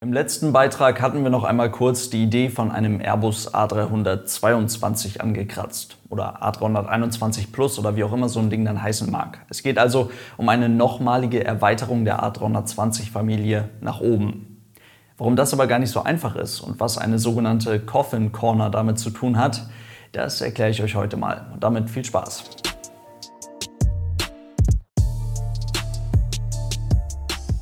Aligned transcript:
Im 0.00 0.12
letzten 0.12 0.52
Beitrag 0.52 1.02
hatten 1.02 1.24
wir 1.24 1.30
noch 1.30 1.42
einmal 1.42 1.72
kurz 1.72 2.08
die 2.08 2.22
Idee 2.22 2.50
von 2.50 2.70
einem 2.70 3.00
Airbus 3.00 3.52
A322 3.52 5.18
angekratzt 5.18 5.96
oder 6.08 6.40
A321 6.40 7.50
Plus 7.50 7.80
oder 7.80 7.96
wie 7.96 8.04
auch 8.04 8.12
immer 8.12 8.28
so 8.28 8.38
ein 8.38 8.48
Ding 8.48 8.64
dann 8.64 8.80
heißen 8.80 9.10
mag. 9.10 9.44
Es 9.50 9.64
geht 9.64 9.76
also 9.76 10.12
um 10.36 10.48
eine 10.48 10.68
nochmalige 10.68 11.44
Erweiterung 11.44 12.04
der 12.04 12.22
A320-Familie 12.22 13.70
nach 13.80 14.00
oben. 14.00 14.62
Warum 15.16 15.34
das 15.34 15.52
aber 15.52 15.66
gar 15.66 15.80
nicht 15.80 15.90
so 15.90 16.04
einfach 16.04 16.36
ist 16.36 16.60
und 16.60 16.78
was 16.78 16.96
eine 16.96 17.18
sogenannte 17.18 17.80
Coffin 17.80 18.30
Corner 18.30 18.70
damit 18.70 19.00
zu 19.00 19.10
tun 19.10 19.36
hat, 19.36 19.68
das 20.12 20.40
erkläre 20.40 20.70
ich 20.70 20.80
euch 20.80 20.94
heute 20.94 21.16
mal. 21.16 21.48
Und 21.52 21.64
damit 21.64 21.90
viel 21.90 22.04
Spaß. 22.04 22.67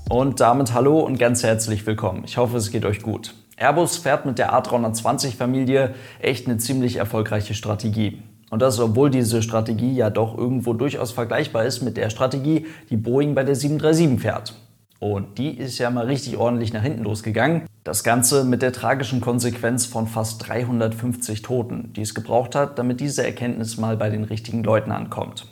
Und 0.08 0.38
damit 0.38 0.72
hallo 0.72 1.00
und 1.00 1.18
ganz 1.18 1.42
herzlich 1.42 1.84
willkommen. 1.84 2.22
Ich 2.24 2.36
hoffe, 2.36 2.58
es 2.58 2.70
geht 2.70 2.84
euch 2.84 3.02
gut. 3.02 3.34
Airbus 3.56 3.96
fährt 3.96 4.24
mit 4.24 4.38
der 4.38 4.54
A320-Familie 4.54 5.96
echt 6.20 6.46
eine 6.46 6.58
ziemlich 6.58 6.96
erfolgreiche 6.96 7.54
Strategie. 7.54 8.22
Und 8.50 8.62
das, 8.62 8.78
obwohl 8.78 9.10
diese 9.10 9.42
Strategie 9.42 9.94
ja 9.94 10.10
doch 10.10 10.38
irgendwo 10.38 10.74
durchaus 10.74 11.10
vergleichbar 11.10 11.64
ist 11.64 11.82
mit 11.82 11.96
der 11.96 12.10
Strategie, 12.10 12.66
die 12.88 12.96
Boeing 12.96 13.34
bei 13.34 13.42
der 13.42 13.56
737 13.56 14.20
fährt. 14.20 14.54
Und 15.00 15.38
die 15.38 15.50
ist 15.50 15.78
ja 15.78 15.90
mal 15.90 16.06
richtig 16.06 16.36
ordentlich 16.36 16.72
nach 16.72 16.82
hinten 16.82 17.02
losgegangen. 17.02 17.62
Das 17.82 18.04
Ganze 18.04 18.44
mit 18.44 18.62
der 18.62 18.72
tragischen 18.72 19.20
Konsequenz 19.20 19.86
von 19.86 20.06
fast 20.06 20.46
350 20.46 21.42
Toten, 21.42 21.92
die 21.94 22.02
es 22.02 22.14
gebraucht 22.14 22.54
hat, 22.54 22.78
damit 22.78 23.00
diese 23.00 23.24
Erkenntnis 23.24 23.76
mal 23.76 23.96
bei 23.96 24.08
den 24.08 24.22
richtigen 24.22 24.62
Leuten 24.62 24.92
ankommt. 24.92 25.46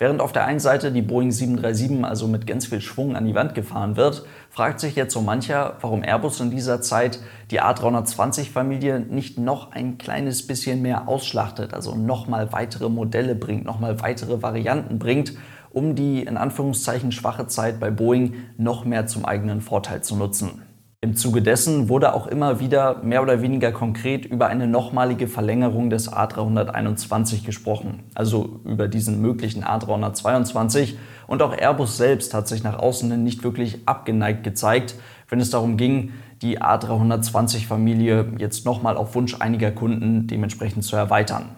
Während 0.00 0.20
auf 0.20 0.30
der 0.30 0.44
einen 0.44 0.60
Seite 0.60 0.92
die 0.92 1.02
Boeing 1.02 1.32
737 1.32 2.04
also 2.04 2.28
mit 2.28 2.46
ganz 2.46 2.66
viel 2.66 2.80
Schwung 2.80 3.16
an 3.16 3.26
die 3.26 3.34
Wand 3.34 3.56
gefahren 3.56 3.96
wird, 3.96 4.24
fragt 4.48 4.78
sich 4.78 4.94
jetzt 4.94 5.12
so 5.12 5.20
mancher, 5.22 5.76
warum 5.80 6.04
Airbus 6.04 6.38
in 6.38 6.52
dieser 6.52 6.80
Zeit 6.80 7.18
die 7.50 7.60
A320-Familie 7.60 9.00
nicht 9.00 9.38
noch 9.38 9.72
ein 9.72 9.98
kleines 9.98 10.46
bisschen 10.46 10.82
mehr 10.82 11.08
ausschlachtet, 11.08 11.74
also 11.74 11.96
nochmal 11.96 12.52
weitere 12.52 12.88
Modelle 12.88 13.34
bringt, 13.34 13.64
nochmal 13.64 14.00
weitere 14.00 14.40
Varianten 14.40 15.00
bringt, 15.00 15.32
um 15.70 15.96
die 15.96 16.22
in 16.22 16.36
Anführungszeichen 16.36 17.10
schwache 17.10 17.48
Zeit 17.48 17.80
bei 17.80 17.90
Boeing 17.90 18.34
noch 18.56 18.84
mehr 18.84 19.08
zum 19.08 19.24
eigenen 19.24 19.60
Vorteil 19.60 20.04
zu 20.04 20.14
nutzen. 20.14 20.62
Im 21.00 21.14
Zuge 21.14 21.42
dessen 21.42 21.88
wurde 21.88 22.12
auch 22.12 22.26
immer 22.26 22.58
wieder 22.58 23.04
mehr 23.04 23.22
oder 23.22 23.40
weniger 23.40 23.70
konkret 23.70 24.24
über 24.26 24.48
eine 24.48 24.66
nochmalige 24.66 25.28
Verlängerung 25.28 25.90
des 25.90 26.12
A321 26.12 27.44
gesprochen, 27.44 28.02
also 28.16 28.58
über 28.64 28.88
diesen 28.88 29.20
möglichen 29.20 29.62
A322. 29.62 30.96
Und 31.28 31.40
auch 31.40 31.56
Airbus 31.56 31.98
selbst 31.98 32.34
hat 32.34 32.48
sich 32.48 32.64
nach 32.64 32.80
außen 32.80 33.22
nicht 33.22 33.44
wirklich 33.44 33.86
abgeneigt 33.86 34.42
gezeigt, 34.42 34.96
wenn 35.28 35.38
es 35.38 35.50
darum 35.50 35.76
ging, 35.76 36.14
die 36.42 36.60
A320-Familie 36.60 38.32
jetzt 38.38 38.64
nochmal 38.64 38.96
auf 38.96 39.14
Wunsch 39.14 39.36
einiger 39.38 39.70
Kunden 39.70 40.26
dementsprechend 40.26 40.82
zu 40.82 40.96
erweitern. 40.96 41.50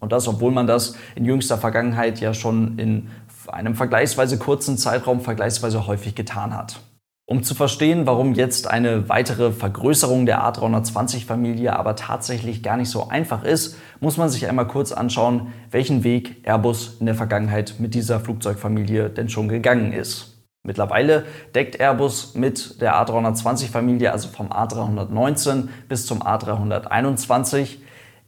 Und 0.00 0.12
das, 0.12 0.26
obwohl 0.26 0.52
man 0.52 0.66
das 0.66 0.96
in 1.16 1.26
jüngster 1.26 1.58
Vergangenheit 1.58 2.18
ja 2.20 2.32
schon 2.32 2.78
in 2.78 3.08
einem 3.48 3.74
vergleichsweise 3.74 4.38
kurzen 4.38 4.78
Zeitraum 4.78 5.20
vergleichsweise 5.20 5.86
häufig 5.86 6.14
getan 6.14 6.56
hat. 6.56 6.80
Um 7.28 7.42
zu 7.42 7.56
verstehen, 7.56 8.06
warum 8.06 8.34
jetzt 8.34 8.70
eine 8.70 9.08
weitere 9.08 9.50
Vergrößerung 9.50 10.26
der 10.26 10.44
A320-Familie 10.44 11.76
aber 11.76 11.96
tatsächlich 11.96 12.62
gar 12.62 12.76
nicht 12.76 12.88
so 12.88 13.08
einfach 13.08 13.42
ist, 13.42 13.76
muss 13.98 14.16
man 14.16 14.28
sich 14.28 14.48
einmal 14.48 14.68
kurz 14.68 14.92
anschauen, 14.92 15.52
welchen 15.72 16.04
Weg 16.04 16.46
Airbus 16.46 16.98
in 17.00 17.06
der 17.06 17.16
Vergangenheit 17.16 17.74
mit 17.80 17.94
dieser 17.94 18.20
Flugzeugfamilie 18.20 19.10
denn 19.10 19.28
schon 19.28 19.48
gegangen 19.48 19.92
ist. 19.92 20.36
Mittlerweile 20.62 21.24
deckt 21.52 21.80
Airbus 21.80 22.36
mit 22.36 22.80
der 22.80 22.94
A320-Familie, 22.94 24.12
also 24.12 24.28
vom 24.28 24.52
A319 24.52 25.68
bis 25.88 26.06
zum 26.06 26.22
A321, 26.22 27.78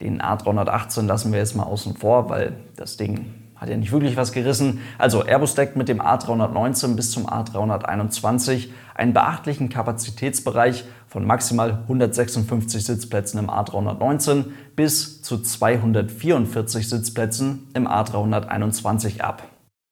den 0.00 0.20
A318 0.20 1.06
lassen 1.06 1.30
wir 1.30 1.38
jetzt 1.38 1.54
mal 1.54 1.64
außen 1.64 1.94
vor, 1.94 2.30
weil 2.30 2.56
das 2.74 2.96
Ding 2.96 3.47
hat 3.58 3.69
ja 3.69 3.76
nicht 3.76 3.92
wirklich 3.92 4.16
was 4.16 4.32
gerissen. 4.32 4.80
Also 4.98 5.24
Airbus 5.24 5.54
deckt 5.54 5.76
mit 5.76 5.88
dem 5.88 6.00
A319 6.00 6.94
bis 6.94 7.10
zum 7.10 7.26
A321 7.28 8.69
einen 8.94 9.12
beachtlichen 9.12 9.69
Kapazitätsbereich 9.69 10.84
von 11.06 11.26
maximal 11.26 11.80
156 11.82 12.84
Sitzplätzen 12.84 13.38
im 13.38 13.50
A319 13.50 14.46
bis 14.76 15.22
zu 15.22 15.38
244 15.38 16.88
Sitzplätzen 16.88 17.69
im 17.74 17.88
A321 17.88 19.20
ab. 19.20 19.42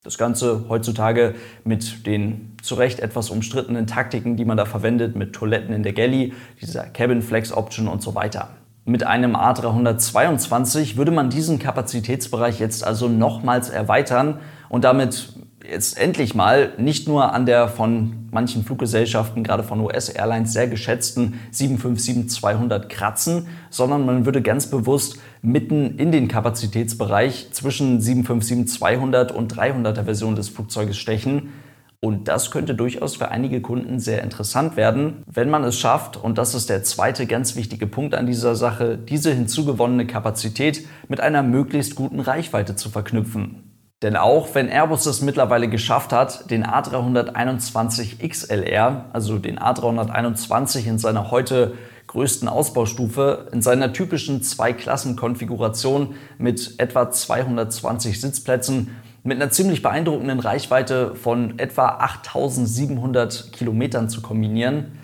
Das 0.02 0.18
Ganze 0.18 0.66
heutzutage 0.68 1.34
mit 1.64 2.06
den 2.06 2.52
zu 2.62 2.76
Recht 2.76 3.00
etwas 3.00 3.30
umstrittenen 3.30 3.88
Taktiken, 3.88 4.36
die 4.36 4.44
man 4.44 4.56
da 4.56 4.64
verwendet, 4.64 5.16
mit 5.16 5.32
Toiletten 5.32 5.74
in 5.74 5.82
der 5.82 5.94
Galley, 5.94 6.32
dieser 6.60 6.84
Cabin 6.84 7.22
Flex 7.22 7.50
Option 7.50 7.88
und 7.88 8.02
so 8.02 8.14
weiter. 8.14 8.50
Mit 8.88 9.02
einem 9.02 9.34
A322 9.34 10.96
würde 10.96 11.10
man 11.10 11.28
diesen 11.28 11.58
Kapazitätsbereich 11.58 12.60
jetzt 12.60 12.86
also 12.86 13.08
nochmals 13.08 13.68
erweitern 13.68 14.38
und 14.68 14.84
damit 14.84 15.32
jetzt 15.68 15.98
endlich 15.98 16.36
mal 16.36 16.72
nicht 16.78 17.08
nur 17.08 17.32
an 17.32 17.46
der 17.46 17.66
von 17.66 18.28
manchen 18.30 18.64
Fluggesellschaften, 18.64 19.42
gerade 19.42 19.64
von 19.64 19.80
US-Airlines, 19.80 20.52
sehr 20.52 20.68
geschätzten 20.68 21.40
757-200 21.52 22.86
kratzen, 22.86 23.48
sondern 23.70 24.06
man 24.06 24.24
würde 24.24 24.40
ganz 24.40 24.68
bewusst 24.68 25.18
mitten 25.42 25.98
in 25.98 26.12
den 26.12 26.28
Kapazitätsbereich 26.28 27.48
zwischen 27.50 28.00
757-200 28.00 29.32
und 29.32 29.52
300er 29.52 30.04
Version 30.04 30.36
des 30.36 30.48
Flugzeuges 30.48 30.96
stechen 30.96 31.52
und 32.00 32.28
das 32.28 32.50
könnte 32.50 32.74
durchaus 32.74 33.16
für 33.16 33.30
einige 33.30 33.60
Kunden 33.60 33.98
sehr 33.98 34.22
interessant 34.22 34.76
werden, 34.76 35.24
wenn 35.26 35.50
man 35.50 35.64
es 35.64 35.78
schafft, 35.78 36.16
und 36.16 36.38
das 36.38 36.54
ist 36.54 36.68
der 36.68 36.84
zweite 36.84 37.26
ganz 37.26 37.56
wichtige 37.56 37.86
Punkt 37.86 38.14
an 38.14 38.26
dieser 38.26 38.54
Sache, 38.54 38.98
diese 38.98 39.32
hinzugewonnene 39.32 40.06
Kapazität 40.06 40.86
mit 41.08 41.20
einer 41.20 41.42
möglichst 41.42 41.94
guten 41.94 42.20
Reichweite 42.20 42.76
zu 42.76 42.90
verknüpfen. 42.90 43.66
Denn 44.02 44.16
auch 44.16 44.54
wenn 44.54 44.68
Airbus 44.68 45.06
es 45.06 45.22
mittlerweile 45.22 45.68
geschafft 45.68 46.12
hat, 46.12 46.50
den 46.50 46.66
A321 46.66 48.26
XLR, 48.28 49.06
also 49.14 49.38
den 49.38 49.58
A321 49.58 50.86
in 50.86 50.98
seiner 50.98 51.30
heute 51.30 51.74
größten 52.06 52.46
Ausbaustufe, 52.46 53.48
in 53.52 53.62
seiner 53.62 53.94
typischen 53.94 54.42
Zwei-Klassen-Konfiguration 54.42 56.14
mit 56.38 56.74
etwa 56.78 57.10
220 57.10 58.20
Sitzplätzen 58.20 58.96
mit 59.26 59.42
einer 59.42 59.50
ziemlich 59.50 59.82
beeindruckenden 59.82 60.38
Reichweite 60.38 61.16
von 61.16 61.58
etwa 61.58 61.98
8700 61.98 63.52
Kilometern 63.52 64.08
zu 64.08 64.22
kombinieren. 64.22 64.98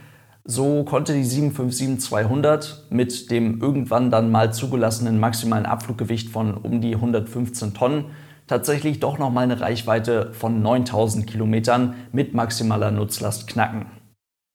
So 0.45 0.85
konnte 0.85 1.13
die 1.13 1.25
757-200 1.25 2.85
mit 2.91 3.31
dem 3.33 3.61
irgendwann 3.61 4.11
dann 4.11 4.31
mal 4.31 4.53
zugelassenen 4.53 5.19
maximalen 5.19 5.67
Abfluggewicht 5.67 6.31
von 6.31 6.55
um 6.55 6.81
die 6.81 6.95
115 6.95 7.75
Tonnen 7.75 8.07
tatsächlich 8.47 9.01
doch 9.01 9.19
nochmal 9.19 9.45
eine 9.45 9.61
Reichweite 9.61 10.33
von 10.33 10.63
9000 10.63 11.27
Kilometern 11.27 11.95
mit 12.13 12.33
maximaler 12.33 12.91
Nutzlast 12.93 13.49
knacken. 13.49 13.87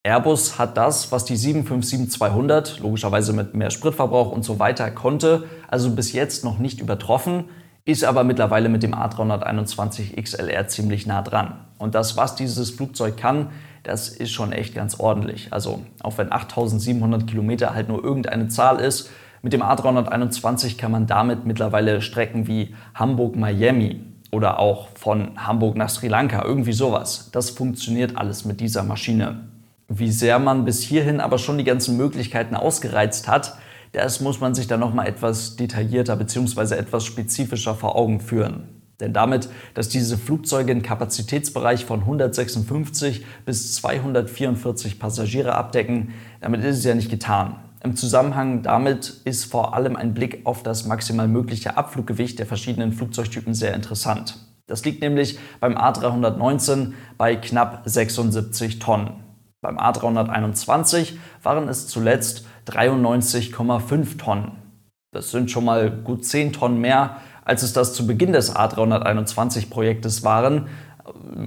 Airbus 0.02 0.58
hat 0.58 0.78
das, 0.78 1.12
was 1.12 1.26
die 1.26 1.36
757-200, 1.36 2.80
logischerweise 2.80 3.34
mit 3.34 3.54
mehr 3.54 3.70
Spritverbrauch 3.70 4.32
und 4.32 4.44
so 4.44 4.58
weiter, 4.58 4.90
konnte, 4.90 5.44
also 5.68 5.90
bis 5.90 6.12
jetzt 6.12 6.44
noch 6.44 6.58
nicht 6.58 6.80
übertroffen 6.80 7.44
ist 7.88 8.04
aber 8.04 8.22
mittlerweile 8.22 8.68
mit 8.68 8.82
dem 8.82 8.94
A321 8.94 10.22
XLR 10.22 10.68
ziemlich 10.68 11.06
nah 11.06 11.22
dran. 11.22 11.54
Und 11.78 11.94
das, 11.94 12.18
was 12.18 12.34
dieses 12.34 12.70
Flugzeug 12.70 13.16
kann, 13.16 13.48
das 13.82 14.10
ist 14.10 14.30
schon 14.30 14.52
echt 14.52 14.74
ganz 14.74 15.00
ordentlich. 15.00 15.48
Also 15.52 15.82
auch 16.02 16.18
wenn 16.18 16.30
8700 16.30 17.26
Kilometer 17.26 17.72
halt 17.72 17.88
nur 17.88 18.04
irgendeine 18.04 18.48
Zahl 18.48 18.78
ist, 18.78 19.08
mit 19.40 19.54
dem 19.54 19.62
A321 19.62 20.76
kann 20.76 20.92
man 20.92 21.06
damit 21.06 21.46
mittlerweile 21.46 22.02
Strecken 22.02 22.46
wie 22.46 22.74
Hamburg-Miami 22.94 24.00
oder 24.32 24.58
auch 24.58 24.88
von 24.94 25.30
Hamburg 25.38 25.74
nach 25.78 25.88
Sri 25.88 26.08
Lanka, 26.08 26.44
irgendwie 26.44 26.74
sowas. 26.74 27.30
Das 27.32 27.48
funktioniert 27.48 28.18
alles 28.18 28.44
mit 28.44 28.60
dieser 28.60 28.82
Maschine. 28.82 29.48
Wie 29.88 30.10
sehr 30.10 30.38
man 30.38 30.66
bis 30.66 30.82
hierhin 30.82 31.20
aber 31.20 31.38
schon 31.38 31.56
die 31.56 31.64
ganzen 31.64 31.96
Möglichkeiten 31.96 32.54
ausgereizt 32.54 33.28
hat, 33.28 33.54
das 33.98 34.20
muss 34.20 34.40
man 34.40 34.54
sich 34.54 34.68
dann 34.68 34.78
nochmal 34.78 35.08
etwas 35.08 35.56
detaillierter 35.56 36.14
bzw. 36.14 36.76
etwas 36.76 37.04
spezifischer 37.04 37.74
vor 37.74 37.96
Augen 37.96 38.20
führen. 38.20 38.68
Denn 39.00 39.12
damit, 39.12 39.48
dass 39.74 39.88
diese 39.88 40.16
Flugzeuge 40.16 40.70
einen 40.70 40.82
Kapazitätsbereich 40.82 41.84
von 41.84 42.00
156 42.00 43.24
bis 43.44 43.74
244 43.74 45.00
Passagiere 45.00 45.54
abdecken, 45.54 46.14
damit 46.40 46.64
ist 46.64 46.78
es 46.78 46.84
ja 46.84 46.94
nicht 46.94 47.10
getan. 47.10 47.56
Im 47.82 47.96
Zusammenhang 47.96 48.62
damit 48.62 49.20
ist 49.24 49.44
vor 49.44 49.74
allem 49.74 49.96
ein 49.96 50.14
Blick 50.14 50.42
auf 50.44 50.62
das 50.62 50.86
maximal 50.86 51.26
mögliche 51.26 51.76
Abfluggewicht 51.76 52.38
der 52.38 52.46
verschiedenen 52.46 52.92
Flugzeugtypen 52.92 53.54
sehr 53.54 53.74
interessant. 53.74 54.36
Das 54.66 54.84
liegt 54.84 55.00
nämlich 55.00 55.38
beim 55.58 55.76
A319 55.76 56.92
bei 57.16 57.34
knapp 57.34 57.82
76 57.84 58.78
Tonnen. 58.78 59.24
Beim 59.60 59.76
A321 59.76 61.14
waren 61.42 61.68
es 61.68 61.88
zuletzt 61.88 62.46
93,5 62.68 64.18
Tonnen. 64.18 64.52
Das 65.12 65.30
sind 65.30 65.50
schon 65.50 65.64
mal 65.64 65.90
gut 65.90 66.24
10 66.24 66.52
Tonnen 66.52 66.80
mehr, 66.80 67.18
als 67.44 67.62
es 67.62 67.72
das 67.72 67.94
zu 67.94 68.06
Beginn 68.06 68.32
des 68.32 68.54
A321-Projektes 68.54 70.22
waren, 70.22 70.66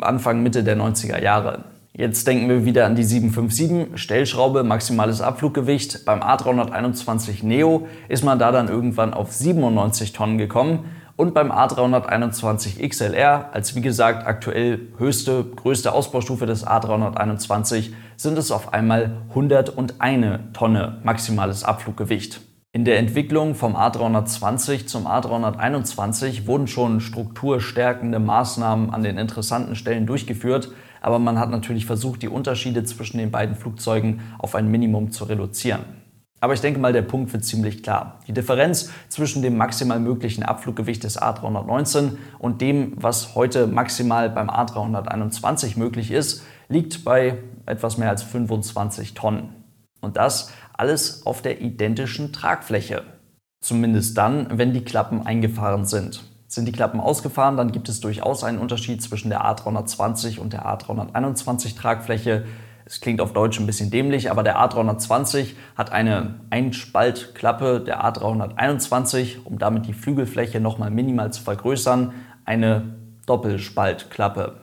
Anfang 0.01 0.41
Mitte 0.41 0.63
der 0.63 0.77
90er 0.77 1.21
Jahre. 1.21 1.65
Jetzt 1.93 2.25
denken 2.25 2.49
wir 2.49 2.65
wieder 2.65 2.85
an 2.85 2.95
die 2.95 3.03
757, 3.03 3.99
Stellschraube, 3.99 4.63
maximales 4.63 5.21
Abfluggewicht. 5.21 6.05
Beim 6.05 6.21
A321 6.21 7.45
Neo 7.45 7.87
ist 8.07 8.23
man 8.23 8.39
da 8.39 8.51
dann 8.51 8.69
irgendwann 8.69 9.13
auf 9.13 9.31
97 9.31 10.13
Tonnen 10.13 10.37
gekommen 10.37 10.85
und 11.21 11.35
beim 11.35 11.51
A321 11.51 12.79
XLR, 12.89 13.51
als 13.53 13.75
wie 13.75 13.81
gesagt 13.81 14.25
aktuell 14.25 14.79
höchste, 14.97 15.43
größte 15.43 15.93
Ausbaustufe 15.93 16.47
des 16.47 16.65
A321, 16.65 17.91
sind 18.17 18.39
es 18.39 18.49
auf 18.49 18.73
einmal 18.73 19.17
101 19.29 20.39
Tonne 20.53 20.97
maximales 21.03 21.63
Abfluggewicht. 21.63 22.41
In 22.71 22.85
der 22.85 22.97
Entwicklung 22.97 23.53
vom 23.53 23.75
A320 23.75 24.87
zum 24.87 25.05
A321 25.05 26.47
wurden 26.47 26.65
schon 26.65 27.01
strukturstärkende 27.01 28.17
Maßnahmen 28.17 28.89
an 28.89 29.03
den 29.03 29.19
interessanten 29.19 29.75
Stellen 29.75 30.07
durchgeführt, 30.07 30.71
aber 31.01 31.19
man 31.19 31.37
hat 31.37 31.51
natürlich 31.51 31.85
versucht, 31.85 32.23
die 32.23 32.29
Unterschiede 32.29 32.83
zwischen 32.83 33.19
den 33.19 33.29
beiden 33.29 33.55
Flugzeugen 33.55 34.21
auf 34.39 34.55
ein 34.55 34.71
Minimum 34.71 35.11
zu 35.11 35.25
reduzieren. 35.25 36.00
Aber 36.41 36.53
ich 36.53 36.61
denke 36.61 36.79
mal, 36.79 36.91
der 36.91 37.03
Punkt 37.03 37.31
wird 37.31 37.45
ziemlich 37.45 37.83
klar. 37.83 38.19
Die 38.27 38.33
Differenz 38.33 38.89
zwischen 39.09 39.43
dem 39.43 39.57
maximal 39.57 39.99
möglichen 39.99 40.41
Abfluggewicht 40.41 41.03
des 41.03 41.21
A319 41.21 42.17
und 42.39 42.61
dem, 42.61 42.93
was 42.95 43.35
heute 43.35 43.67
maximal 43.67 44.29
beim 44.29 44.49
A321 44.49 45.77
möglich 45.77 46.09
ist, 46.09 46.43
liegt 46.67 47.05
bei 47.05 47.37
etwas 47.67 47.97
mehr 47.97 48.09
als 48.09 48.23
25 48.23 49.13
Tonnen. 49.13 49.49
Und 50.01 50.17
das 50.17 50.51
alles 50.73 51.27
auf 51.27 51.43
der 51.43 51.61
identischen 51.61 52.33
Tragfläche. 52.33 53.03
Zumindest 53.63 54.17
dann, 54.17 54.57
wenn 54.57 54.73
die 54.73 54.83
Klappen 54.83 55.25
eingefahren 55.25 55.85
sind. 55.85 56.23
Sind 56.47 56.67
die 56.67 56.71
Klappen 56.71 56.99
ausgefahren, 56.99 57.55
dann 57.55 57.71
gibt 57.71 57.87
es 57.87 57.99
durchaus 57.99 58.43
einen 58.43 58.57
Unterschied 58.57 59.03
zwischen 59.03 59.29
der 59.29 59.45
A320 59.45 60.39
und 60.39 60.53
der 60.53 60.65
A321 60.65 61.77
Tragfläche. 61.77 62.45
Es 62.91 62.99
klingt 62.99 63.21
auf 63.21 63.31
Deutsch 63.31 63.57
ein 63.57 63.65
bisschen 63.65 63.89
dämlich, 63.89 64.29
aber 64.31 64.43
der 64.43 64.57
A320 64.57 65.53
hat 65.77 65.93
eine 65.93 66.41
Einspaltklappe, 66.49 67.79
der 67.79 68.03
A321, 68.03 69.45
um 69.45 69.57
damit 69.57 69.85
die 69.85 69.93
Flügelfläche 69.93 70.59
nochmal 70.59 70.91
minimal 70.91 71.31
zu 71.31 71.41
vergrößern, 71.41 72.11
eine 72.43 72.95
Doppelspaltklappe. 73.27 74.57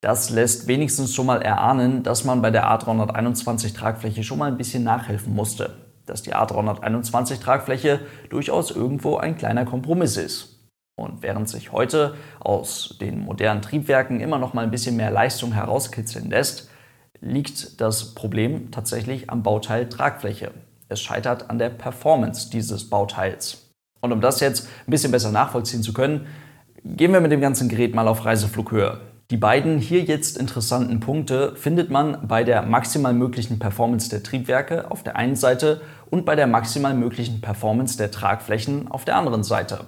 Das 0.00 0.30
lässt 0.30 0.66
wenigstens 0.66 1.14
schon 1.14 1.26
mal 1.26 1.42
erahnen, 1.42 2.02
dass 2.02 2.24
man 2.24 2.40
bei 2.40 2.50
der 2.50 2.64
A321 2.70 3.74
Tragfläche 3.74 4.24
schon 4.24 4.38
mal 4.38 4.50
ein 4.50 4.56
bisschen 4.56 4.82
nachhelfen 4.82 5.34
musste. 5.34 5.74
Dass 6.06 6.22
die 6.22 6.34
A321 6.34 7.42
Tragfläche 7.42 8.00
durchaus 8.30 8.70
irgendwo 8.70 9.18
ein 9.18 9.36
kleiner 9.36 9.66
Kompromiss 9.66 10.16
ist. 10.16 10.70
Und 10.96 11.20
während 11.20 11.50
sich 11.50 11.70
heute 11.70 12.14
aus 12.40 12.96
den 12.98 13.18
modernen 13.20 13.60
Triebwerken 13.60 14.20
immer 14.20 14.38
noch 14.38 14.54
mal 14.54 14.64
ein 14.64 14.70
bisschen 14.70 14.96
mehr 14.96 15.10
Leistung 15.10 15.52
herauskitzeln 15.52 16.30
lässt, 16.30 16.70
liegt 17.24 17.80
das 17.80 18.14
Problem 18.14 18.70
tatsächlich 18.70 19.30
am 19.30 19.42
Bauteil 19.42 19.88
Tragfläche. 19.88 20.52
Es 20.88 21.00
scheitert 21.00 21.50
an 21.50 21.58
der 21.58 21.70
Performance 21.70 22.50
dieses 22.50 22.88
Bauteils. 22.90 23.70
Und 24.00 24.12
um 24.12 24.20
das 24.20 24.40
jetzt 24.40 24.68
ein 24.86 24.90
bisschen 24.90 25.10
besser 25.10 25.32
nachvollziehen 25.32 25.82
zu 25.82 25.94
können, 25.94 26.26
gehen 26.84 27.12
wir 27.12 27.20
mit 27.20 27.32
dem 27.32 27.40
ganzen 27.40 27.68
Gerät 27.70 27.94
mal 27.94 28.06
auf 28.06 28.26
Reiseflughöhe. 28.26 29.00
Die 29.30 29.38
beiden 29.38 29.78
hier 29.78 30.02
jetzt 30.02 30.36
interessanten 30.36 31.00
Punkte 31.00 31.56
findet 31.56 31.90
man 31.90 32.28
bei 32.28 32.44
der 32.44 32.60
maximal 32.60 33.14
möglichen 33.14 33.58
Performance 33.58 34.10
der 34.10 34.22
Triebwerke 34.22 34.90
auf 34.90 35.02
der 35.02 35.16
einen 35.16 35.34
Seite 35.34 35.80
und 36.10 36.26
bei 36.26 36.36
der 36.36 36.46
maximal 36.46 36.92
möglichen 36.92 37.40
Performance 37.40 37.96
der 37.96 38.10
Tragflächen 38.10 38.88
auf 38.88 39.06
der 39.06 39.16
anderen 39.16 39.42
Seite. 39.42 39.86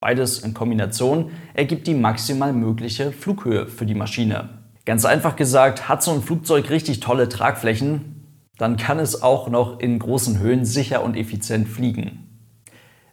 Beides 0.00 0.38
in 0.38 0.54
Kombination 0.54 1.32
ergibt 1.52 1.86
die 1.86 1.94
maximal 1.94 2.54
mögliche 2.54 3.12
Flughöhe 3.12 3.66
für 3.66 3.84
die 3.84 3.94
Maschine. 3.94 4.57
Ganz 4.88 5.04
einfach 5.04 5.36
gesagt, 5.36 5.86
hat 5.90 6.02
so 6.02 6.12
ein 6.12 6.22
Flugzeug 6.22 6.70
richtig 6.70 7.00
tolle 7.00 7.28
Tragflächen, 7.28 8.24
dann 8.56 8.78
kann 8.78 8.98
es 8.98 9.22
auch 9.22 9.50
noch 9.50 9.80
in 9.80 9.98
großen 9.98 10.38
Höhen 10.38 10.64
sicher 10.64 11.02
und 11.04 11.14
effizient 11.14 11.68
fliegen. 11.68 12.46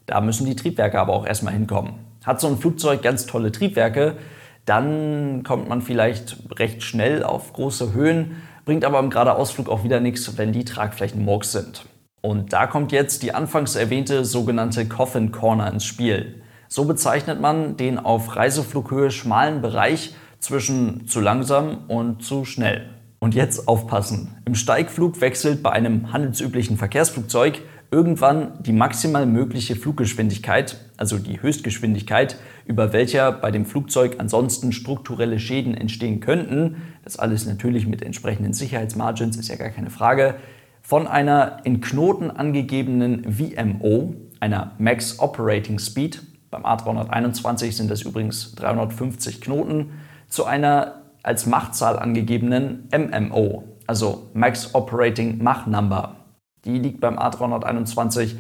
Da 0.06 0.22
müssen 0.22 0.46
die 0.46 0.56
Triebwerke 0.56 0.98
aber 0.98 1.12
auch 1.12 1.28
erstmal 1.28 1.52
hinkommen. 1.52 1.96
Hat 2.24 2.40
so 2.40 2.48
ein 2.48 2.60
Flugzeug 2.60 3.02
ganz 3.02 3.26
tolle 3.26 3.52
Triebwerke, 3.52 4.16
dann 4.64 5.44
kommt 5.44 5.68
man 5.68 5.82
vielleicht 5.82 6.38
recht 6.58 6.82
schnell 6.82 7.26
auf 7.26 7.52
große 7.52 7.92
Höhen, 7.92 8.38
bringt 8.64 8.86
aber 8.86 9.00
im 9.00 9.10
Geradeausflug 9.10 9.68
auch 9.68 9.84
wieder 9.84 10.00
nichts, 10.00 10.38
wenn 10.38 10.54
die 10.54 10.64
Tragflächen 10.64 11.26
Murks 11.26 11.52
sind. 11.52 11.86
Und 12.22 12.54
da 12.54 12.68
kommt 12.68 12.94
jetzt 12.94 13.22
die 13.22 13.34
anfangs 13.34 13.76
erwähnte 13.76 14.24
sogenannte 14.24 14.88
Coffin 14.88 15.34
Corner 15.34 15.70
ins 15.74 15.84
Spiel. 15.84 16.42
So 16.70 16.86
bezeichnet 16.86 17.42
man 17.42 17.76
den 17.76 18.00
auf 18.00 18.38
Reiseflughöhe 18.38 19.12
schmalen 19.12 19.62
Bereich 19.62 20.16
zwischen 20.40 21.08
zu 21.08 21.20
langsam 21.20 21.86
und 21.88 22.24
zu 22.24 22.46
schnell. 22.46 22.90
Und 23.20 23.34
jetzt 23.34 23.68
aufpassen. 23.68 24.36
Im 24.46 24.56
Steigflug 24.56 25.22
wechselt 25.22 25.64
bei 25.64 25.72
einem 25.72 26.14
handelsüblichen 26.14 26.78
Verkehrsflugzeug 26.78 27.62
irgendwann 27.92 28.62
die 28.62 28.74
maximal 28.74 29.26
mögliche 29.26 29.76
Fluggeschwindigkeit, 29.76 30.78
also 30.98 31.18
die 31.18 31.42
Höchstgeschwindigkeit, 31.42 32.38
über 32.66 32.94
welcher 32.94 33.32
bei 33.32 33.52
dem 33.52 33.66
Flugzeug 33.66 34.16
ansonsten 34.18 34.72
strukturelle 34.72 35.40
Schäden 35.40 35.76
entstehen 35.76 36.20
könnten, 36.20 36.78
das 37.04 37.18
alles 37.18 37.46
natürlich 37.46 37.88
mit 37.88 38.02
entsprechenden 38.02 38.54
Sicherheitsmargins, 38.54 39.38
ist 39.38 39.48
ja 39.48 39.56
gar 39.56 39.70
keine 39.70 39.90
Frage, 39.90 40.36
von 40.82 41.08
einer 41.08 41.60
in 41.64 41.82
Knoten 41.82 42.30
angegebenen 42.30 43.26
VMO, 43.32 44.16
einer 44.40 44.74
Max 44.78 45.20
Operating 45.20 45.80
Speed, 45.80 46.22
beim 46.52 46.66
A321 46.66 47.72
sind 47.72 47.90
das 47.90 48.04
übrigens 48.04 48.56
350 48.56 49.42
Knoten, 49.42 49.92
zu 50.28 50.46
einer 50.46 51.02
als 51.24 51.46
Machtzahl 51.46 51.98
angegebenen 51.98 52.88
MMO, 52.96 53.64
also 53.88 54.30
Max 54.34 54.76
Operating 54.76 55.44
Mach 55.44 55.66
Number. 55.66 56.18
Die 56.66 56.80
liegt 56.80 57.02
beim 57.02 57.18
A321 57.18 58.36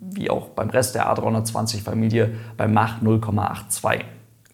wie 0.00 0.30
auch 0.30 0.50
beim 0.50 0.70
Rest 0.70 0.94
der 0.94 1.08
A320-Familie 1.12 2.34
bei 2.56 2.68
Mach 2.68 3.02
0,82. 3.02 4.00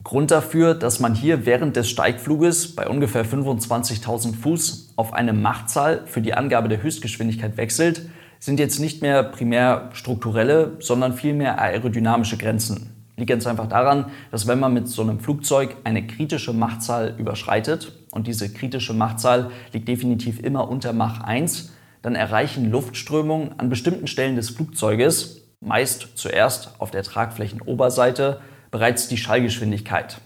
Grund 0.05 0.31
dafür, 0.31 0.75
dass 0.75 0.99
man 0.99 1.14
hier 1.14 1.46
während 1.46 1.76
des 1.76 1.88
Steigfluges 1.88 2.75
bei 2.75 2.88
ungefähr 2.88 3.25
25.000 3.25 4.34
Fuß 4.34 4.94
auf 4.96 5.12
eine 5.12 5.32
Machtzahl 5.32 6.02
für 6.06 6.20
die 6.20 6.34
Angabe 6.34 6.69
der 6.69 6.82
Höchstgeschwindigkeit 6.82 7.56
wechselt, 7.56 8.02
sind 8.40 8.58
jetzt 8.58 8.81
nicht 8.81 9.02
mehr 9.02 9.23
primär 9.23 9.90
strukturelle, 9.93 10.76
sondern 10.81 11.12
vielmehr 11.12 11.61
aerodynamische 11.61 12.37
Grenzen. 12.37 12.92
Liegt 13.17 13.29
ganz 13.29 13.47
einfach 13.47 13.69
daran, 13.69 14.06
dass 14.31 14.47
wenn 14.47 14.59
man 14.59 14.73
mit 14.73 14.88
so 14.88 15.03
einem 15.03 15.20
Flugzeug 15.20 15.76
eine 15.85 16.06
kritische 16.06 16.53
Machtzahl 16.53 17.14
überschreitet, 17.19 17.93
und 18.12 18.26
diese 18.26 18.53
kritische 18.53 18.93
Machtzahl 18.93 19.50
liegt 19.73 19.88
definitiv 19.88 20.41
immer 20.41 20.69
unter 20.69 20.93
Mach 20.93 21.23
1, 21.23 21.73
dann 22.03 22.14
erreichen 22.14 22.70
Luftströmungen 22.70 23.59
an 23.59 23.69
bestimmten 23.69 24.06
Stellen 24.06 24.37
des 24.37 24.51
Flugzeuges, 24.51 25.48
meist 25.60 26.08
zuerst 26.17 26.75
auf 26.79 26.91
der 26.91 27.05
Tragflächenoberseite, 27.05 28.41
bereits 28.70 29.08
die 29.08 29.17
Schallgeschwindigkeit. 29.17 30.20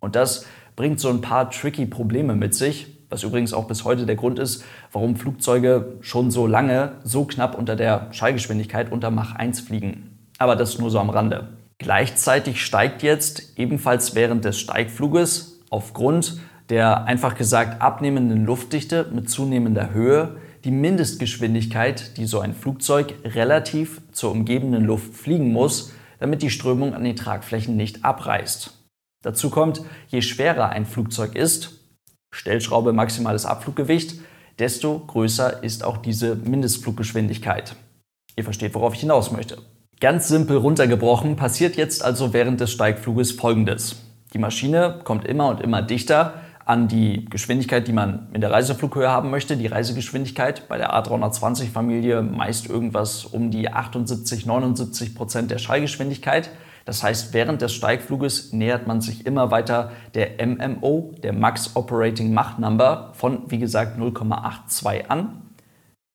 Und 0.00 0.14
das 0.14 0.46
bringt 0.76 1.00
so 1.00 1.08
ein 1.08 1.20
paar 1.20 1.50
tricky 1.50 1.86
Probleme 1.86 2.34
mit 2.34 2.54
sich, 2.54 2.98
was 3.08 3.22
übrigens 3.22 3.52
auch 3.52 3.66
bis 3.66 3.84
heute 3.84 4.06
der 4.06 4.16
Grund 4.16 4.38
ist, 4.38 4.64
warum 4.90 5.16
Flugzeuge 5.16 5.96
schon 6.00 6.30
so 6.30 6.46
lange 6.46 6.92
so 7.04 7.24
knapp 7.24 7.56
unter 7.56 7.76
der 7.76 8.08
Schallgeschwindigkeit 8.12 8.90
unter 8.90 9.10
Mach 9.10 9.34
1 9.34 9.60
fliegen. 9.60 10.18
Aber 10.38 10.56
das 10.56 10.78
nur 10.78 10.90
so 10.90 10.98
am 10.98 11.10
Rande. 11.10 11.48
Gleichzeitig 11.78 12.64
steigt 12.64 13.02
jetzt 13.02 13.58
ebenfalls 13.58 14.14
während 14.14 14.44
des 14.44 14.58
Steigfluges 14.58 15.60
aufgrund 15.70 16.38
der 16.68 17.04
einfach 17.04 17.36
gesagt 17.36 17.82
abnehmenden 17.82 18.46
Luftdichte 18.46 19.10
mit 19.12 19.28
zunehmender 19.28 19.90
Höhe 19.90 20.36
die 20.64 20.70
Mindestgeschwindigkeit, 20.70 22.16
die 22.16 22.24
so 22.24 22.40
ein 22.40 22.54
Flugzeug 22.54 23.14
relativ 23.24 24.00
zur 24.12 24.30
umgebenden 24.30 24.84
Luft 24.84 25.14
fliegen 25.14 25.52
muss, 25.52 25.92
damit 26.20 26.40
die 26.40 26.50
Strömung 26.50 26.94
an 26.94 27.04
den 27.04 27.16
Tragflächen 27.16 27.76
nicht 27.76 28.04
abreißt. 28.04 28.72
Dazu 29.22 29.50
kommt, 29.50 29.82
je 30.08 30.22
schwerer 30.22 30.68
ein 30.70 30.86
Flugzeug 30.86 31.34
ist, 31.34 31.80
Stellschraube 32.32 32.92
maximales 32.92 33.44
Abfluggewicht, 33.44 34.20
desto 34.58 35.00
größer 35.00 35.62
ist 35.62 35.84
auch 35.84 35.98
diese 35.98 36.36
Mindestfluggeschwindigkeit. 36.36 37.76
Ihr 38.36 38.44
versteht, 38.44 38.74
worauf 38.74 38.94
ich 38.94 39.00
hinaus 39.00 39.30
möchte. 39.32 39.58
Ganz 40.02 40.26
simpel 40.26 40.56
runtergebrochen 40.56 41.36
passiert 41.36 41.76
jetzt 41.76 42.04
also 42.04 42.32
während 42.32 42.58
des 42.58 42.72
Steigfluges 42.72 43.30
Folgendes. 43.30 44.02
Die 44.34 44.38
Maschine 44.38 44.98
kommt 45.04 45.24
immer 45.24 45.46
und 45.46 45.60
immer 45.60 45.80
dichter 45.80 46.34
an 46.64 46.88
die 46.88 47.26
Geschwindigkeit, 47.26 47.86
die 47.86 47.92
man 47.92 48.26
in 48.32 48.40
der 48.40 48.50
Reiseflughöhe 48.50 49.08
haben 49.08 49.30
möchte. 49.30 49.56
Die 49.56 49.68
Reisegeschwindigkeit 49.68 50.66
bei 50.66 50.76
der 50.76 50.92
A320-Familie 50.92 52.22
meist 52.22 52.68
irgendwas 52.68 53.24
um 53.24 53.52
die 53.52 53.70
78, 53.70 54.44
79 54.44 55.14
Prozent 55.14 55.52
der 55.52 55.58
Schallgeschwindigkeit. 55.58 56.50
Das 56.84 57.04
heißt, 57.04 57.32
während 57.32 57.62
des 57.62 57.72
Steigfluges 57.72 58.52
nähert 58.52 58.88
man 58.88 59.02
sich 59.02 59.24
immer 59.24 59.52
weiter 59.52 59.92
der 60.16 60.44
MMO, 60.44 61.14
der 61.22 61.32
Max 61.32 61.76
Operating 61.76 62.34
Mach 62.34 62.58
Number, 62.58 63.12
von 63.14 63.44
wie 63.52 63.60
gesagt 63.60 64.00
0,82 64.00 65.06
an. 65.06 65.42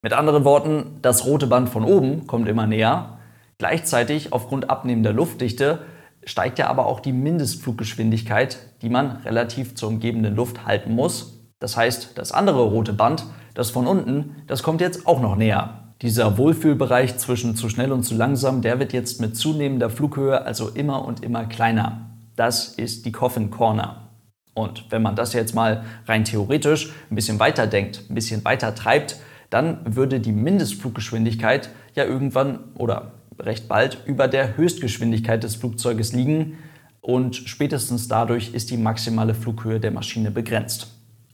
Mit 0.02 0.12
anderen 0.12 0.44
Worten, 0.44 0.98
das 1.02 1.26
rote 1.26 1.48
Band 1.48 1.70
von 1.70 1.86
oben 1.86 2.28
kommt 2.28 2.50
immer 2.50 2.68
näher. 2.68 3.17
Gleichzeitig 3.58 4.34
aufgrund 4.34 4.70
abnehmender 4.70 5.14
Luftdichte 5.14 5.80
steigt 6.24 6.60
ja 6.60 6.68
aber 6.68 6.86
auch 6.86 7.00
die 7.00 7.14
Mindestfluggeschwindigkeit, 7.14 8.58
die 8.82 8.90
man 8.90 9.18
relativ 9.18 9.76
zur 9.76 9.90
umgebenden 9.90 10.36
Luft 10.36 10.66
halten 10.66 10.94
muss. 10.94 11.50
Das 11.60 11.76
heißt, 11.76 12.12
das 12.16 12.32
andere 12.32 12.64
rote 12.64 12.94
Band, 12.94 13.26
das 13.56 13.72
von 13.72 13.88
unten, 13.88 14.36
das 14.46 14.62
kommt 14.62 14.82
jetzt 14.82 15.08
auch 15.08 15.20
noch 15.20 15.36
näher. 15.36 15.94
Dieser 16.04 16.38
Wohlfühlbereich 16.38 17.18
zwischen 17.18 17.56
zu 17.56 17.70
schnell 17.70 17.92
und 17.92 18.04
zu 18.04 18.14
langsam, 18.14 18.62
der 18.62 18.78
wird 18.80 18.94
jetzt 18.94 19.20
mit 19.20 19.36
zunehmender 19.36 19.90
Flughöhe 19.90 20.44
also 20.44 20.70
immer 20.70 21.04
und 21.04 21.24
immer 21.24 21.46
kleiner. 21.46 22.12
Das 22.36 22.68
ist 22.68 23.08
die 23.08 23.12
Coffin 23.12 23.50
Corner. 23.50 24.10
Und 24.54 24.92
wenn 24.92 25.02
man 25.02 25.16
das 25.16 25.34
jetzt 25.34 25.56
mal 25.56 25.84
rein 26.06 26.24
theoretisch 26.24 26.92
ein 27.10 27.16
bisschen 27.16 27.40
weiter 27.40 27.66
denkt, 27.66 28.04
ein 28.10 28.14
bisschen 28.14 28.46
weiter 28.46 28.76
treibt, 28.76 29.18
dann 29.50 29.96
würde 29.96 30.20
die 30.20 30.32
Mindestfluggeschwindigkeit 30.32 31.70
ja 31.96 32.06
irgendwann 32.06 32.60
oder 32.76 33.14
recht 33.40 33.68
bald 33.68 34.00
über 34.06 34.28
der 34.28 34.58
Höchstgeschwindigkeit 34.58 35.44
des 35.44 35.56
Flugzeuges 35.56 36.14
liegen 36.14 36.58
und 37.02 37.36
spätestens 37.36 38.08
dadurch 38.08 38.54
ist 38.54 38.70
die 38.70 38.78
maximale 38.78 39.34
Flughöhe 39.34 39.80
der 39.80 39.92
Maschine 39.92 40.32
begrenzt. 40.32 40.88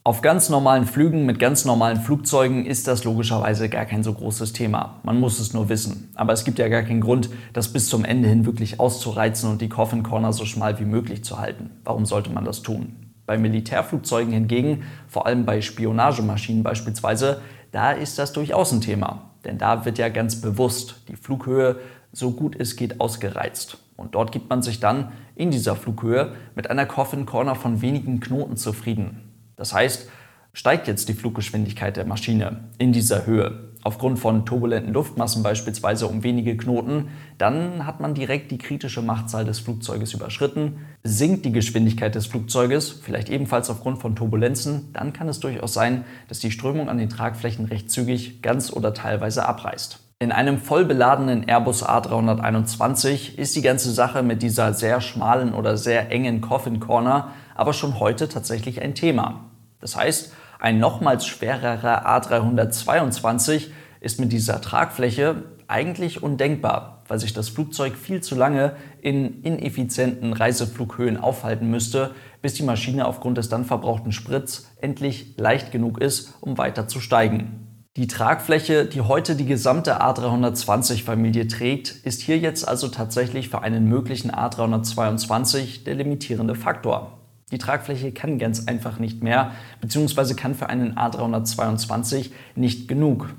Auf 0.05 0.21
ganz 0.21 0.49
normalen 0.49 0.85
Flügen 0.85 1.25
mit 1.25 1.39
ganz 1.39 1.63
normalen 1.63 2.01
Flugzeugen 2.01 2.65
ist 2.65 2.89
das 2.89 3.05
logischerweise 3.05 3.69
gar 3.69 3.85
kein 3.85 4.03
so 4.03 4.13
großes 4.13 4.51
Thema. 4.51 4.99
Man 5.03 5.17
muss 5.17 5.39
es 5.39 5.53
nur 5.53 5.69
wissen. 5.69 6.11
Aber 6.15 6.33
es 6.33 6.43
gibt 6.43 6.59
ja 6.59 6.67
gar 6.67 6.83
keinen 6.83 6.99
Grund, 6.99 7.29
das 7.53 7.71
bis 7.71 7.87
zum 7.87 8.03
Ende 8.03 8.27
hin 8.27 8.45
wirklich 8.45 8.81
auszureizen 8.81 9.49
und 9.49 9.61
die 9.61 9.69
Coffin 9.69 10.03
Corner 10.03 10.33
so 10.33 10.43
schmal 10.43 10.77
wie 10.81 10.85
möglich 10.85 11.23
zu 11.23 11.39
halten. 11.39 11.69
Warum 11.85 12.05
sollte 12.05 12.31
man 12.31 12.43
das 12.43 12.61
tun? 12.61 13.13
Bei 13.25 13.37
Militärflugzeugen 13.37 14.33
hingegen, 14.33 14.83
vor 15.07 15.25
allem 15.25 15.45
bei 15.45 15.61
Spionagemaschinen 15.61 16.63
beispielsweise, 16.63 17.39
da 17.71 17.93
ist 17.93 18.19
das 18.19 18.33
durchaus 18.33 18.73
ein 18.73 18.81
Thema. 18.81 19.32
Denn 19.45 19.57
da 19.57 19.85
wird 19.85 19.97
ja 19.97 20.09
ganz 20.09 20.41
bewusst 20.41 21.01
die 21.07 21.15
Flughöhe 21.15 21.79
so 22.11 22.31
gut 22.31 22.55
es 22.57 22.75
geht 22.75 23.01
ausgereizt. 23.01 23.77
Und 23.95 24.15
dort 24.15 24.31
gibt 24.31 24.49
man 24.49 24.61
sich 24.61 24.79
dann 24.79 25.11
in 25.35 25.51
dieser 25.51 25.75
Flughöhe 25.75 26.33
mit 26.55 26.69
einer 26.69 26.85
Coffin 26.85 27.25
Corner 27.25 27.55
von 27.55 27.81
wenigen 27.81 28.19
Knoten 28.19 28.57
zufrieden. 28.57 29.31
Das 29.55 29.73
heißt, 29.73 30.09
steigt 30.53 30.87
jetzt 30.87 31.09
die 31.09 31.13
Fluggeschwindigkeit 31.13 31.97
der 31.97 32.05
Maschine 32.05 32.65
in 32.77 32.93
dieser 32.93 33.25
Höhe, 33.25 33.73
aufgrund 33.83 34.19
von 34.19 34.45
turbulenten 34.45 34.93
Luftmassen 34.93 35.43
beispielsweise 35.43 36.07
um 36.07 36.23
wenige 36.23 36.55
Knoten, 36.55 37.09
dann 37.37 37.85
hat 37.85 37.99
man 37.99 38.13
direkt 38.13 38.51
die 38.51 38.57
kritische 38.57 39.01
Machtzahl 39.01 39.45
des 39.45 39.59
Flugzeuges 39.59 40.13
überschritten. 40.13 40.77
Sinkt 41.05 41.43
die 41.43 41.51
Geschwindigkeit 41.51 42.15
des 42.15 42.27
Flugzeuges, 42.27 42.89
vielleicht 42.89 43.29
ebenfalls 43.29 43.69
aufgrund 43.69 43.99
von 43.99 44.15
Turbulenzen, 44.15 44.93
dann 44.93 45.11
kann 45.11 45.27
es 45.27 45.41
durchaus 45.41 45.73
sein, 45.73 46.05
dass 46.29 46.39
die 46.39 46.51
Strömung 46.51 46.87
an 46.87 46.97
den 46.97 47.09
Tragflächen 47.09 47.65
recht 47.65 47.91
zügig 47.91 48.41
ganz 48.41 48.71
oder 48.71 48.93
teilweise 48.93 49.45
abreißt. 49.45 49.99
In 50.19 50.31
einem 50.31 50.57
voll 50.57 50.85
beladenen 50.85 51.43
Airbus 51.43 51.85
A321 51.85 53.37
ist 53.37 53.55
die 53.57 53.61
ganze 53.61 53.91
Sache 53.91 54.23
mit 54.23 54.41
dieser 54.41 54.73
sehr 54.73 55.01
schmalen 55.01 55.53
oder 55.53 55.75
sehr 55.75 56.09
engen 56.09 56.39
Coffin 56.39 56.79
Corner 56.79 57.33
aber 57.55 57.73
schon 57.73 57.99
heute 57.99 58.29
tatsächlich 58.29 58.81
ein 58.81 58.95
Thema. 58.95 59.45
Das 59.79 59.95
heißt, 59.95 60.33
ein 60.59 60.79
nochmals 60.79 61.25
schwererer 61.25 62.07
A322 62.07 63.67
ist 63.99 64.19
mit 64.19 64.31
dieser 64.31 64.61
Tragfläche 64.61 65.43
eigentlich 65.67 66.23
undenkbar, 66.23 66.92
weil 67.13 67.19
sich 67.19 67.33
das 67.33 67.49
Flugzeug 67.49 67.95
viel 67.95 68.21
zu 68.21 68.33
lange 68.33 68.75
in 68.99 69.43
ineffizienten 69.43 70.33
Reiseflughöhen 70.33 71.17
aufhalten 71.17 71.69
müsste, 71.69 72.09
bis 72.41 72.55
die 72.55 72.63
Maschine 72.63 73.05
aufgrund 73.05 73.37
des 73.37 73.49
dann 73.49 73.65
verbrauchten 73.65 74.11
Sprits 74.11 74.71
endlich 74.81 75.37
leicht 75.37 75.71
genug 75.71 76.01
ist, 76.01 76.33
um 76.41 76.57
weiter 76.57 76.87
zu 76.87 76.99
steigen. 76.99 77.83
Die 77.97 78.07
Tragfläche, 78.07 78.85
die 78.85 79.01
heute 79.01 79.35
die 79.35 79.45
gesamte 79.45 80.01
A320-Familie 80.01 81.47
trägt, 81.47 81.91
ist 82.03 82.23
hier 82.23 82.39
jetzt 82.39 82.67
also 82.67 82.87
tatsächlich 82.87 83.49
für 83.49 83.61
einen 83.61 83.87
möglichen 83.87 84.31
A322 84.31 85.83
der 85.83 85.93
limitierende 85.93 86.55
Faktor. 86.55 87.19
Die 87.51 87.59
Tragfläche 87.59 88.11
kann 88.11 88.39
ganz 88.39 88.67
einfach 88.67 88.97
nicht 88.97 89.21
mehr, 89.21 89.51
beziehungsweise 89.81 90.33
kann 90.33 90.55
für 90.55 90.67
einen 90.67 90.95
A322 90.95 92.31
nicht 92.55 92.87
genug. 92.87 93.35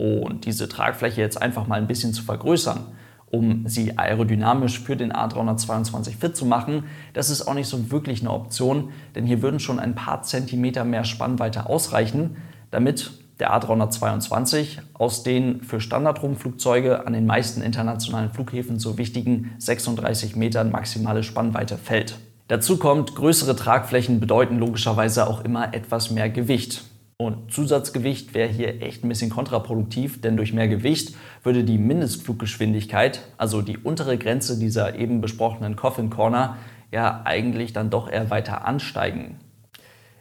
Und 0.00 0.46
diese 0.46 0.66
Tragfläche 0.66 1.20
jetzt 1.20 1.42
einfach 1.42 1.66
mal 1.66 1.74
ein 1.74 1.86
bisschen 1.86 2.14
zu 2.14 2.22
vergrößern, 2.22 2.86
um 3.30 3.66
sie 3.66 3.96
aerodynamisch 3.96 4.80
für 4.80 4.96
den 4.96 5.12
A322 5.12 6.16
fit 6.18 6.36
zu 6.36 6.44
machen, 6.44 6.84
das 7.12 7.30
ist 7.30 7.46
auch 7.46 7.54
nicht 7.54 7.68
so 7.68 7.90
wirklich 7.90 8.20
eine 8.20 8.32
Option, 8.32 8.90
denn 9.14 9.24
hier 9.24 9.40
würden 9.42 9.60
schon 9.60 9.78
ein 9.78 9.94
paar 9.94 10.22
Zentimeter 10.22 10.84
mehr 10.84 11.04
Spannweite 11.04 11.66
ausreichen, 11.66 12.36
damit 12.70 13.12
der 13.38 13.52
A322 13.54 14.78
aus 14.94 15.22
den 15.22 15.62
für 15.62 15.80
Standardrumpflugzeuge 15.80 17.06
an 17.06 17.12
den 17.12 17.24
meisten 17.24 17.62
internationalen 17.62 18.30
Flughäfen 18.30 18.78
so 18.78 18.98
wichtigen 18.98 19.52
36 19.58 20.36
Metern 20.36 20.70
maximale 20.70 21.22
Spannweite 21.22 21.78
fällt. 21.78 22.16
Dazu 22.48 22.78
kommt, 22.78 23.14
größere 23.14 23.54
Tragflächen 23.56 24.20
bedeuten 24.20 24.58
logischerweise 24.58 25.28
auch 25.28 25.44
immer 25.44 25.72
etwas 25.72 26.10
mehr 26.10 26.28
Gewicht. 26.28 26.82
Und 27.20 27.52
Zusatzgewicht 27.52 28.32
wäre 28.32 28.48
hier 28.48 28.80
echt 28.80 29.04
ein 29.04 29.10
bisschen 29.10 29.28
kontraproduktiv, 29.28 30.22
denn 30.22 30.38
durch 30.38 30.54
mehr 30.54 30.68
Gewicht 30.68 31.14
würde 31.42 31.64
die 31.64 31.76
Mindestfluggeschwindigkeit, 31.76 33.20
also 33.36 33.60
die 33.60 33.76
untere 33.76 34.16
Grenze 34.16 34.58
dieser 34.58 34.94
eben 34.94 35.20
besprochenen 35.20 35.76
Coffin 35.76 36.08
Corner, 36.08 36.56
ja 36.90 37.20
eigentlich 37.26 37.74
dann 37.74 37.90
doch 37.90 38.10
eher 38.10 38.30
weiter 38.30 38.64
ansteigen. 38.64 39.38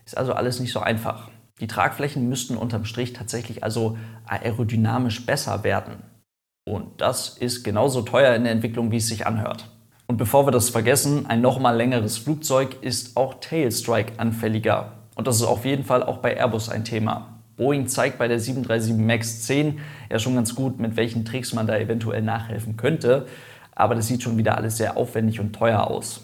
Ist 0.04 0.18
also 0.18 0.34
alles 0.34 0.60
nicht 0.60 0.74
so 0.74 0.82
einfach. 0.82 1.32
Die 1.62 1.68
Tragflächen 1.68 2.28
müssten 2.28 2.58
unterm 2.58 2.84
Strich 2.84 3.14
tatsächlich 3.14 3.64
also 3.64 3.98
aerodynamisch 4.26 5.26
besser 5.26 5.64
werden. 5.64 6.04
Und 6.66 7.00
das 7.00 7.38
ist 7.38 7.64
genauso 7.64 8.02
teuer 8.02 8.36
in 8.36 8.44
der 8.44 8.52
Entwicklung, 8.52 8.92
wie 8.92 8.98
es 8.98 9.08
sich 9.08 9.26
anhört. 9.26 9.70
Und 10.06 10.18
bevor 10.18 10.46
wir 10.46 10.52
das 10.52 10.70
vergessen, 10.70 11.28
ein 11.28 11.40
nochmal 11.40 11.78
längeres 11.78 12.18
Flugzeug 12.18 12.76
ist 12.82 13.16
auch 13.16 13.36
Tailstrike 13.36 14.20
anfälliger. 14.20 14.99
Und 15.20 15.28
das 15.28 15.36
ist 15.36 15.44
auf 15.44 15.66
jeden 15.66 15.84
Fall 15.84 16.02
auch 16.02 16.20
bei 16.20 16.38
Airbus 16.38 16.70
ein 16.70 16.86
Thema. 16.86 17.42
Boeing 17.58 17.88
zeigt 17.88 18.20
bei 18.20 18.30
der 18.30 18.40
737 18.40 18.96
MAX 19.06 19.42
10 19.42 19.80
ja 20.10 20.18
schon 20.18 20.36
ganz 20.36 20.56
gut, 20.56 20.80
mit 20.80 20.96
welchen 20.96 21.26
Tricks 21.26 21.54
man 21.54 21.68
da 21.68 21.78
eventuell 21.78 22.22
nachhelfen 22.22 22.78
könnte. 22.78 23.28
Aber 23.76 23.96
das 23.96 24.08
sieht 24.08 24.24
schon 24.24 24.38
wieder 24.38 24.56
alles 24.56 24.78
sehr 24.78 24.96
aufwendig 24.96 25.42
und 25.42 25.52
teuer 25.52 25.88
aus. 25.88 26.22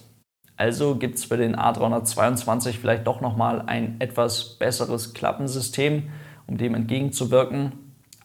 Also 0.55 0.95
gibt 0.95 1.15
es 1.15 1.25
für 1.25 1.35
den 1.35 1.57
A322 1.57 2.79
vielleicht 2.79 3.05
doch 3.05 3.19
nochmal 3.19 3.63
ein 3.67 3.97
etwas 3.99 4.57
besseres 4.59 5.13
Klappensystem, 5.13 6.03
um 6.47 6.55
dem 6.55 6.73
entgegenzuwirken. 6.73 7.73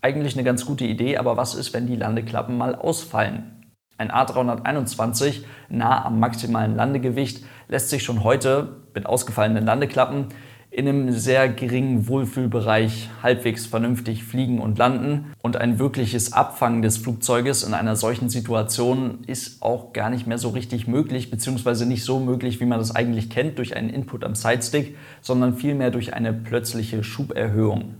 Eigentlich 0.02 0.34
eine 0.34 0.44
ganz 0.44 0.64
gute 0.64 0.84
Idee, 0.84 1.16
aber 1.16 1.36
was 1.36 1.56
ist, 1.56 1.74
wenn 1.74 1.88
die 1.88 1.96
Landeklappen 1.96 2.56
mal 2.56 2.76
ausfallen? 2.76 3.60
Ein 3.98 4.12
A321 4.12 5.42
nah 5.68 6.04
am 6.04 6.20
maximalen 6.20 6.76
Landegewicht 6.76 7.44
lässt 7.66 7.90
sich 7.90 8.04
schon 8.04 8.22
heute 8.22 8.76
mit 8.94 9.06
ausgefallenen 9.06 9.66
Landeklappen 9.66 10.28
in 10.72 10.86
einem 10.86 11.10
sehr 11.12 11.48
geringen 11.48 12.06
Wohlfühlbereich 12.06 13.10
halbwegs 13.22 13.66
vernünftig 13.66 14.22
fliegen 14.22 14.60
und 14.60 14.78
landen. 14.78 15.32
Und 15.42 15.56
ein 15.56 15.80
wirkliches 15.80 16.32
Abfangen 16.32 16.80
des 16.80 16.96
Flugzeuges 16.96 17.64
in 17.64 17.74
einer 17.74 17.96
solchen 17.96 18.28
Situation 18.28 19.24
ist 19.26 19.62
auch 19.62 19.92
gar 19.92 20.10
nicht 20.10 20.28
mehr 20.28 20.38
so 20.38 20.50
richtig 20.50 20.86
möglich, 20.86 21.30
beziehungsweise 21.30 21.86
nicht 21.86 22.04
so 22.04 22.20
möglich, 22.20 22.60
wie 22.60 22.66
man 22.66 22.78
das 22.78 22.94
eigentlich 22.94 23.30
kennt, 23.30 23.58
durch 23.58 23.74
einen 23.76 23.90
Input 23.90 24.22
am 24.22 24.36
Sidestick, 24.36 24.96
sondern 25.20 25.56
vielmehr 25.56 25.90
durch 25.90 26.14
eine 26.14 26.32
plötzliche 26.32 27.02
Schuberhöhung. 27.02 27.96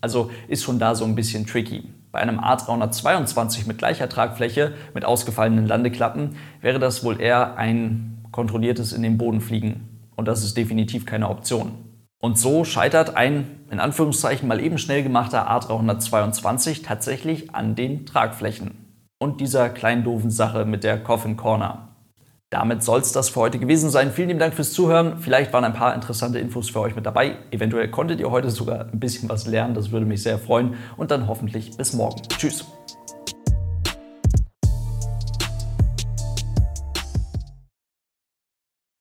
Also 0.00 0.30
ist 0.48 0.62
schon 0.62 0.78
da 0.78 0.94
so 0.94 1.04
ein 1.04 1.14
bisschen 1.14 1.46
tricky. 1.46 1.84
Bei 2.10 2.20
einem 2.20 2.38
A322 2.38 3.66
mit 3.66 3.76
gleicher 3.76 4.08
Tragfläche, 4.08 4.72
mit 4.94 5.04
ausgefallenen 5.04 5.66
Landeklappen, 5.66 6.36
wäre 6.62 6.78
das 6.78 7.04
wohl 7.04 7.20
eher 7.20 7.58
ein 7.58 8.24
kontrolliertes 8.30 8.94
in 8.94 9.02
den 9.02 9.18
Boden 9.18 9.42
fliegen. 9.42 9.88
Und 10.16 10.26
das 10.26 10.42
ist 10.42 10.56
definitiv 10.56 11.04
keine 11.04 11.28
Option. 11.28 11.83
Und 12.24 12.38
so 12.38 12.64
scheitert 12.64 13.18
ein, 13.18 13.66
in 13.70 13.80
Anführungszeichen, 13.80 14.48
mal 14.48 14.58
eben 14.58 14.78
schnell 14.78 15.02
gemachter 15.02 15.46
A322 15.50 16.82
tatsächlich 16.82 17.54
an 17.54 17.74
den 17.74 18.06
Tragflächen. 18.06 18.70
Und 19.18 19.42
dieser 19.42 19.68
kleinen 19.68 20.04
doofen 20.04 20.30
Sache 20.30 20.64
mit 20.64 20.84
der 20.84 20.98
Coffin 20.98 21.36
Corner. 21.36 21.88
Damit 22.48 22.82
soll 22.82 23.00
es 23.00 23.12
das 23.12 23.28
für 23.28 23.40
heute 23.40 23.58
gewesen 23.58 23.90
sein. 23.90 24.10
Vielen 24.10 24.28
lieben 24.28 24.40
Dank 24.40 24.54
fürs 24.54 24.72
Zuhören. 24.72 25.18
Vielleicht 25.18 25.52
waren 25.52 25.64
ein 25.64 25.74
paar 25.74 25.94
interessante 25.94 26.38
Infos 26.38 26.70
für 26.70 26.80
euch 26.80 26.96
mit 26.96 27.04
dabei. 27.04 27.36
Eventuell 27.50 27.90
konntet 27.90 28.20
ihr 28.20 28.30
heute 28.30 28.50
sogar 28.50 28.86
ein 28.90 28.98
bisschen 28.98 29.28
was 29.28 29.46
lernen. 29.46 29.74
Das 29.74 29.90
würde 29.90 30.06
mich 30.06 30.22
sehr 30.22 30.38
freuen. 30.38 30.76
Und 30.96 31.10
dann 31.10 31.28
hoffentlich 31.28 31.76
bis 31.76 31.92
morgen. 31.92 32.22
Tschüss. 32.38 32.64